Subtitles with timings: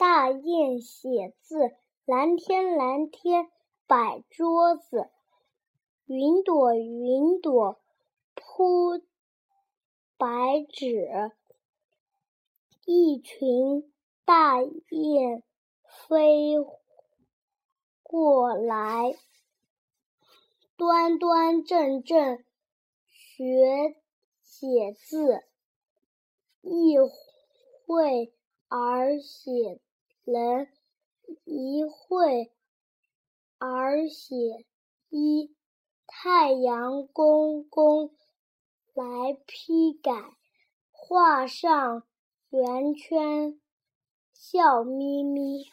[0.00, 3.50] 大雁写字，蓝天蓝天
[3.86, 5.10] 摆桌子，
[6.06, 7.78] 云朵云朵
[8.34, 9.02] 铺
[10.16, 11.06] 白纸，
[12.86, 13.92] 一群
[14.24, 15.42] 大雁
[16.08, 16.56] 飞
[18.02, 19.14] 过来，
[20.78, 22.42] 端端正正
[23.06, 23.94] 学
[24.42, 25.44] 写字，
[26.62, 26.96] 一
[27.86, 28.32] 会
[28.68, 29.78] 儿写
[30.24, 30.68] 人，
[31.44, 32.50] 一会
[33.58, 34.66] 儿写
[35.08, 35.54] 一。
[36.12, 38.10] 太阳公公
[38.94, 40.36] 来批改，
[40.90, 42.02] 画上
[42.50, 43.60] 圆圈，
[44.32, 45.70] 笑眯眯。